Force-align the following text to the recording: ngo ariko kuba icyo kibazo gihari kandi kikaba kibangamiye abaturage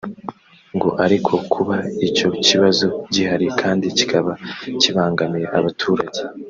ngo 0.75 0.89
ariko 1.05 1.33
kuba 1.53 1.77
icyo 2.07 2.27
kibazo 2.45 2.85
gihari 3.13 3.47
kandi 3.61 3.85
kikaba 3.97 4.31
kibangamiye 4.81 5.47
abaturage 5.59 6.19